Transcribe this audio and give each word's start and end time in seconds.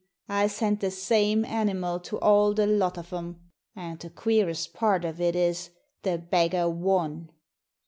I 0.29 0.47
sent 0.47 0.79
the 0.79 0.89
same 0.89 1.45
animal 1.45 1.99
to 1.99 2.19
all 2.21 2.55
the 2.55 2.65
lot 2.65 2.97
of 2.97 3.13
'em; 3.13 3.39
and 3.75 3.99
the 3.99 4.09
queerest 4.09 4.73
part 4.73 5.05
of 5.05 5.21
it 5.21 5.35
is, 5.35 5.69
the 6.01 6.17
beggar 6.17 6.67
won! 6.67 7.29